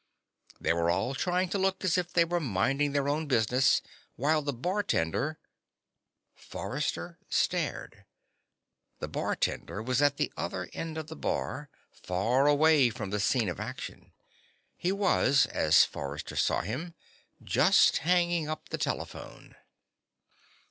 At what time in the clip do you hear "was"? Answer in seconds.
9.83-10.01, 14.91-15.45